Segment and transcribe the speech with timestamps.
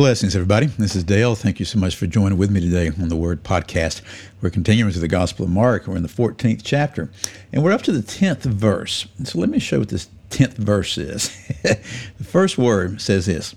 [0.00, 0.64] Blessings, everybody.
[0.64, 1.34] This is Dale.
[1.34, 4.00] Thank you so much for joining with me today on the Word Podcast.
[4.40, 5.86] We're continuing through the Gospel of Mark.
[5.86, 7.10] We're in the 14th chapter,
[7.52, 9.06] and we're up to the 10th verse.
[9.24, 11.28] So let me show what this 10th verse is.
[11.62, 13.54] the first word says this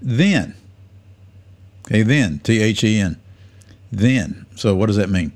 [0.00, 0.54] Then.
[1.86, 3.20] Okay, then, T H E N.
[3.90, 4.46] Then.
[4.54, 5.32] So what does that mean?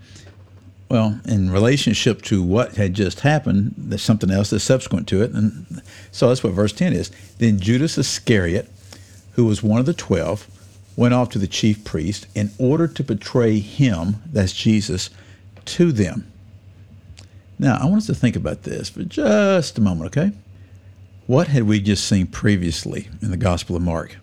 [0.89, 5.33] Well, in relationship to what had just happened, there's something else that's subsequent to it.
[5.33, 7.11] And so that's what verse 10 is.
[7.39, 8.71] Then Judas Iscariot
[9.35, 10.47] who was one of the twelve,
[10.97, 15.11] went off to the chief priest in order to betray him, that's Jesus,
[15.65, 16.31] to them.
[17.59, 20.33] Now, I want us to think about this for just a moment, okay?
[21.27, 24.17] What had we just seen previously in the Gospel of Mark?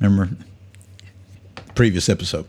[0.00, 0.36] Remember?
[1.74, 2.46] Previous episode.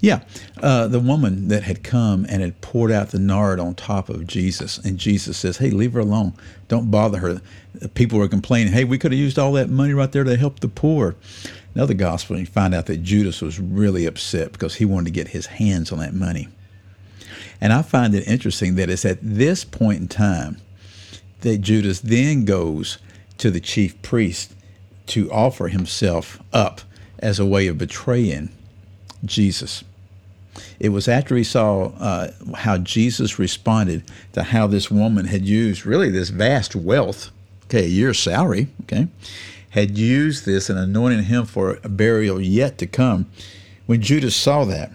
[0.00, 0.20] Yeah,
[0.62, 4.28] uh, the woman that had come and had poured out the nard on top of
[4.28, 6.34] Jesus, and Jesus says, "Hey, leave her alone.
[6.68, 7.40] Don't bother her."
[7.94, 10.60] People were complaining, "Hey, we could have used all that money right there to help
[10.60, 11.16] the poor."
[11.74, 15.28] Another gospel, you find out that Judas was really upset because he wanted to get
[15.28, 16.48] his hands on that money.
[17.60, 20.58] And I find it interesting that it's at this point in time
[21.40, 22.98] that Judas then goes
[23.38, 24.52] to the chief priest
[25.08, 26.82] to offer himself up
[27.18, 28.50] as a way of betraying
[29.24, 29.84] Jesus.
[30.80, 35.86] It was after he saw uh, how Jesus responded to how this woman had used
[35.86, 37.30] really this vast wealth,
[37.64, 39.08] okay, a year's salary, okay,
[39.70, 43.30] had used this and anointed him for a burial yet to come.
[43.86, 44.92] When Judas saw that,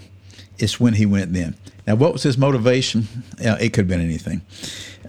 [0.57, 1.55] it's when he went then.
[1.85, 3.07] Now, what was his motivation?
[3.43, 4.41] Uh, it could have been anything.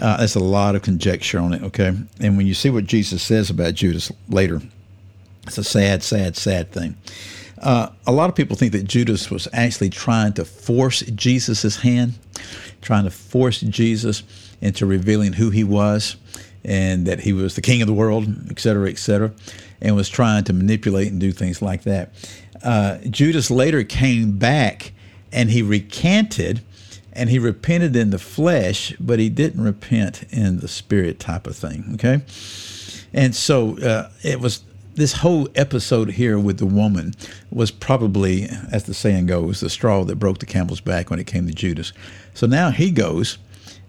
[0.01, 1.93] Uh, there's a lot of conjecture on it, okay?
[2.21, 4.61] And when you see what Jesus says about Judas later,
[5.47, 6.97] it's a sad, sad, sad thing.
[7.59, 12.15] Uh, a lot of people think that Judas was actually trying to force Jesus' hand,
[12.83, 14.23] trying to force Jesus
[14.61, 16.17] into revealing who he was
[16.65, 19.33] and that he was the king of the world, et cetera, et cetera,
[19.81, 22.11] and was trying to manipulate and do things like that.
[22.63, 24.93] Uh, Judas later came back
[25.31, 26.63] and he recanted
[27.13, 31.55] and he repented in the flesh, but he didn't repent in the spirit type of
[31.55, 32.23] thing, okay?
[33.13, 34.65] And so uh, it was
[34.95, 37.15] this whole episode here with the woman
[37.51, 41.27] was probably, as the saying goes, the straw that broke the camel's back when it
[41.27, 41.93] came to Judas.
[42.33, 43.39] So now he goes.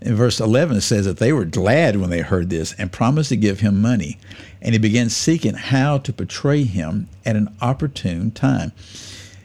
[0.01, 3.29] In verse 11, it says that they were glad when they heard this and promised
[3.29, 4.19] to give him money.
[4.61, 8.71] And he began seeking how to betray him at an opportune time.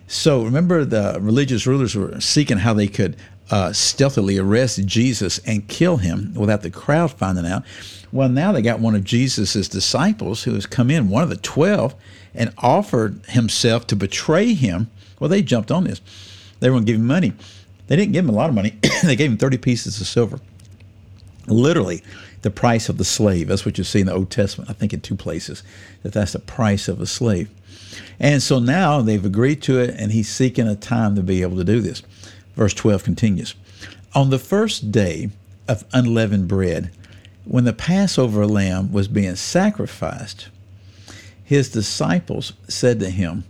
[0.07, 3.17] So remember, the religious rulers were seeking how they could
[3.51, 7.65] uh, stealthily arrest Jesus and kill him without the crowd finding out.
[8.13, 11.37] Well, now they got one of Jesus's disciples who has come in, one of the
[11.37, 11.95] 12,
[12.35, 14.91] and offered himself to betray him.
[15.19, 16.01] Well, they jumped on this.
[16.61, 17.33] They were going to give him money.
[17.87, 20.39] They didn't give him a lot of money, they gave him 30 pieces of silver.
[21.47, 22.03] Literally,
[22.43, 23.49] the price of the slave.
[23.49, 25.63] That's what you see in the Old Testament, I think, in two places,
[26.03, 27.51] that that's the price of a slave.
[28.19, 31.57] And so now they've agreed to it, and he's seeking a time to be able
[31.57, 32.03] to do this.
[32.57, 33.55] Verse 12 continues
[34.15, 35.31] On the first day
[35.69, 36.91] of unleavened bread,
[37.45, 40.49] when the Passover lamb was being sacrificed,
[41.43, 43.45] his disciples said to him,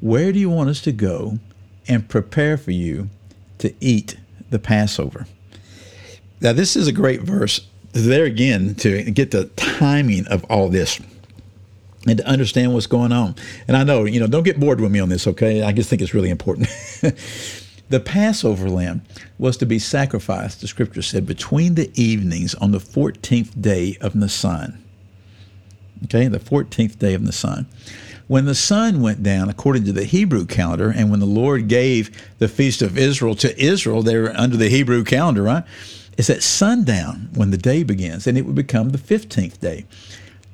[0.00, 1.38] Where do you want us to go
[1.86, 3.08] and prepare for you
[3.58, 4.16] to eat
[4.50, 5.26] the Passover?
[6.40, 11.00] Now, this is a great verse there again to get the timing of all this
[12.06, 13.34] and to understand what's going on.
[13.68, 15.62] And I know, you know, don't get bored with me on this, okay?
[15.62, 16.68] I just think it's really important.
[17.88, 19.02] The Passover lamb
[19.38, 24.16] was to be sacrificed, the scripture said, between the evenings on the 14th day of
[24.16, 24.82] Nisan.
[26.04, 27.66] Okay, the 14th day of Nisan.
[28.26, 32.10] When the sun went down, according to the Hebrew calendar, and when the Lord gave
[32.38, 35.62] the feast of Israel to Israel, they were under the Hebrew calendar, right?
[36.18, 39.86] It's at sundown when the day begins, and it would become the 15th day.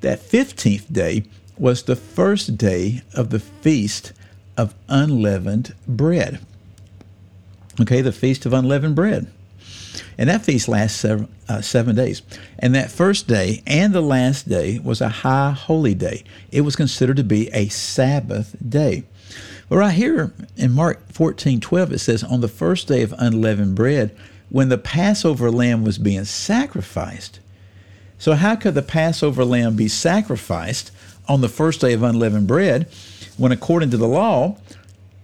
[0.01, 1.23] That 15th day
[1.57, 4.13] was the first day of the feast
[4.55, 6.39] of unleavened bread
[7.81, 9.27] okay, the Feast of Unleavened Bread.
[10.17, 12.21] And that feast lasts seven, uh, seven days.
[12.59, 16.23] And that first day and the last day was a high holy day.
[16.51, 19.03] It was considered to be a Sabbath day.
[19.69, 23.75] But right here in Mark 14 12, it says, On the first day of unleavened
[23.75, 24.15] bread,
[24.49, 27.39] when the Passover lamb was being sacrificed.
[28.19, 30.91] So, how could the Passover lamb be sacrificed
[31.27, 32.87] on the first day of unleavened bread
[33.37, 34.57] when, according to the law,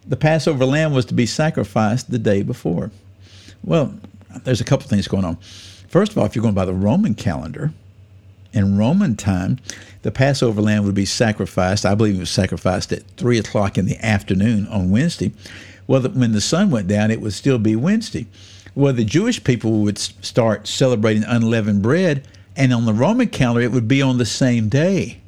[0.08, 2.92] the Passover lamb was to be sacrificed the day before.
[3.64, 3.94] Well,
[4.44, 5.38] there's a couple things going on.
[5.88, 7.74] First of all, if you're going by the Roman calendar,
[8.54, 9.60] In Roman time,
[10.02, 11.86] the Passover lamb would be sacrificed.
[11.86, 15.32] I believe it was sacrificed at 3 o'clock in the afternoon on Wednesday.
[15.86, 18.26] Well, when the sun went down, it would still be Wednesday.
[18.76, 23.72] Well, the Jewish people would start celebrating unleavened bread, and on the Roman calendar, it
[23.72, 25.20] would be on the same day.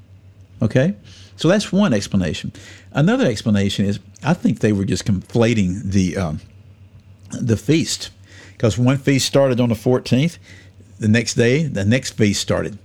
[0.61, 0.95] Okay?
[1.35, 2.51] So that's one explanation.
[2.91, 6.39] Another explanation is I think they were just conflating the um,
[7.31, 8.11] the feast
[8.51, 10.37] because one feast started on the 14th,
[10.99, 12.77] the next day the next feast started.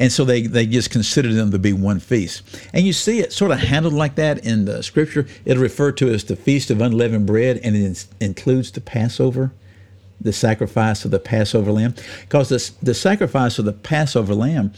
[0.00, 2.42] And so they, they just considered them to be one feast.
[2.72, 5.26] And you see it sort of handled like that in the scripture.
[5.44, 9.52] It'll refer to as the Feast of Unleavened Bread, and it includes the Passover,
[10.18, 11.94] the sacrifice of the Passover lamb.
[12.22, 14.72] Because the, the sacrifice of the Passover lamb,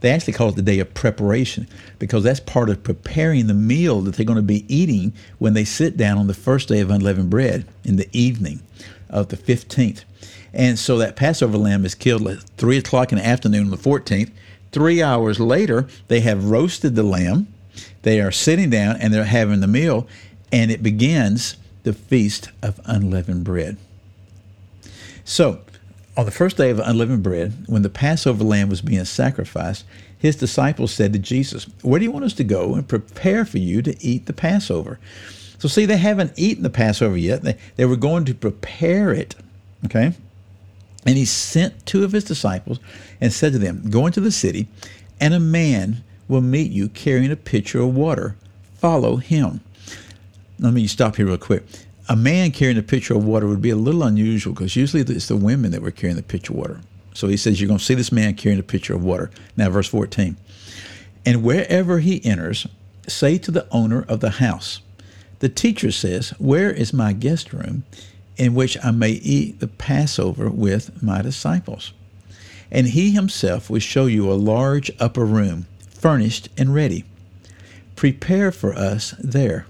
[0.00, 1.68] they actually call it the day of preparation
[1.98, 5.64] because that's part of preparing the meal that they're going to be eating when they
[5.64, 8.62] sit down on the first day of unleavened bread in the evening
[9.08, 10.04] of the 15th.
[10.52, 13.76] And so that Passover lamb is killed at 3 o'clock in the afternoon on the
[13.76, 14.30] 14th.
[14.72, 17.52] Three hours later, they have roasted the lamb.
[18.02, 20.06] They are sitting down and they're having the meal,
[20.52, 23.76] and it begins the feast of unleavened bread.
[25.24, 25.60] So,
[26.20, 29.86] on the first day of unleavened bread, when the Passover lamb was being sacrificed,
[30.18, 33.56] his disciples said to Jesus, Where do you want us to go and prepare for
[33.56, 34.98] you to eat the Passover?
[35.58, 37.40] So, see, they haven't eaten the Passover yet.
[37.40, 39.34] They, they were going to prepare it.
[39.86, 40.12] Okay?
[41.06, 42.80] And he sent two of his disciples
[43.18, 44.68] and said to them, Go into the city,
[45.22, 48.36] and a man will meet you carrying a pitcher of water.
[48.74, 49.62] Follow him.
[50.58, 51.64] Let me stop here real quick.
[52.08, 55.28] A man carrying a pitcher of water would be a little unusual because usually it's
[55.28, 56.80] the women that were carrying the pitcher of water.
[57.14, 59.30] So he says, You're going to see this man carrying a pitcher of water.
[59.56, 60.36] Now, verse 14.
[61.26, 62.66] And wherever he enters,
[63.06, 64.80] say to the owner of the house,
[65.38, 67.84] The teacher says, Where is my guest room?
[68.40, 71.92] in which I may eat the Passover with my disciples.
[72.70, 77.04] And he himself will show you a large upper room, furnished and ready.
[77.96, 79.66] Prepare for us there.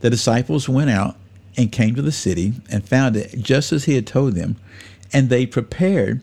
[0.00, 1.14] The disciples went out
[1.56, 4.56] and came to the city and found it just as he had told them,
[5.12, 6.20] and they prepared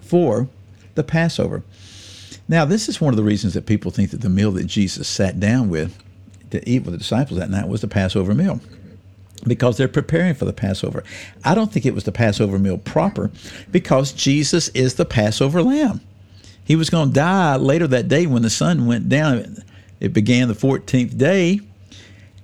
[0.00, 0.48] for
[0.94, 1.62] the Passover.
[2.48, 5.06] Now, this is one of the reasons that people think that the meal that Jesus
[5.08, 6.02] sat down with
[6.50, 8.60] to eat with the disciples that night was the Passover meal
[9.46, 11.04] because they're preparing for the Passover.
[11.44, 13.30] I don't think it was the Passover meal proper
[13.70, 16.00] because Jesus is the Passover lamb.
[16.64, 19.62] He was going to die later that day when the sun went down.
[20.00, 21.60] It began the 14th day,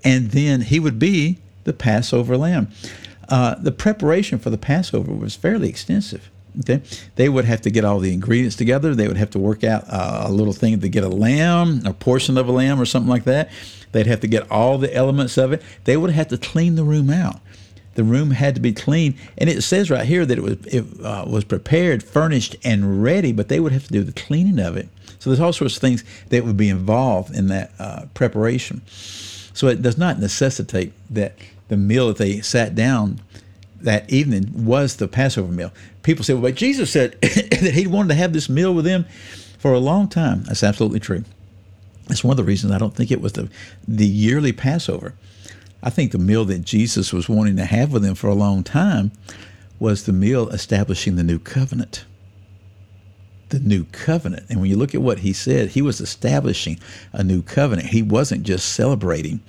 [0.03, 2.69] and then he would be the Passover lamb.
[3.29, 6.31] Uh, the preparation for the Passover was fairly extensive.
[6.61, 6.83] Okay,
[7.17, 8.95] they would have to get all the ingredients together.
[8.95, 11.93] They would have to work out uh, a little thing to get a lamb, a
[11.93, 13.51] portion of a lamb, or something like that.
[13.91, 15.63] They'd have to get all the elements of it.
[15.83, 17.41] They would have to clean the room out.
[17.95, 20.85] The room had to be clean, and it says right here that it was it
[21.05, 23.33] uh, was prepared, furnished, and ready.
[23.33, 24.89] But they would have to do the cleaning of it.
[25.19, 28.83] So there's all sorts of things that would be involved in that uh, preparation.
[28.87, 31.37] So it does not necessitate that
[31.69, 33.21] the meal that they sat down
[33.81, 35.73] that evening was the Passover meal.
[36.03, 39.07] People say, well, but Jesus said that he wanted to have this meal with them
[39.59, 40.43] for a long time.
[40.45, 41.25] That's absolutely true.
[42.07, 43.49] That's one of the reasons I don't think it was the,
[43.89, 45.15] the yearly Passover.
[45.83, 48.63] I think the meal that Jesus was wanting to have with them for a long
[48.63, 49.13] time
[49.79, 52.05] was the meal establishing the new covenant.
[53.51, 54.47] The new covenant.
[54.49, 56.79] And when you look at what he said, he was establishing
[57.13, 57.89] a new covenant.
[57.89, 59.41] He wasn't just celebrating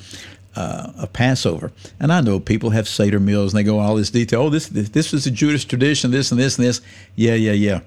[0.55, 1.71] uh, a Passover.
[2.00, 4.43] And I know people have Seder meals and they go all this detail.
[4.43, 6.81] Oh, this this, this is a Jewish tradition, this and this and this.
[7.15, 7.81] Yeah, yeah, yeah.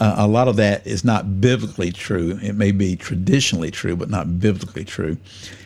[0.00, 2.38] Uh, a lot of that is not biblically true.
[2.42, 5.16] It may be traditionally true, but not biblically true.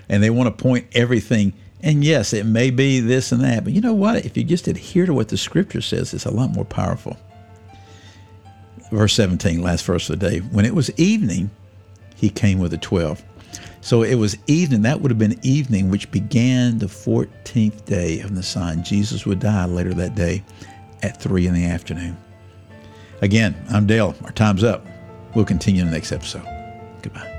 [0.09, 1.53] And they want to point everything.
[1.83, 4.25] And yes, it may be this and that, but you know what?
[4.25, 7.17] If you just adhere to what the Scripture says, it's a lot more powerful.
[8.91, 10.39] Verse 17, last verse of the day.
[10.39, 11.51] When it was evening,
[12.15, 13.23] he came with the twelve.
[13.83, 14.83] So it was evening.
[14.83, 18.85] That would have been evening, which began the 14th day of Nisan.
[18.85, 20.43] Jesus would die later that day
[21.03, 22.17] at 3 in the afternoon.
[23.21, 24.15] Again, I'm Dale.
[24.25, 24.87] Our time's up.
[25.35, 26.47] We'll continue in the next episode.
[27.03, 27.32] Goodbye.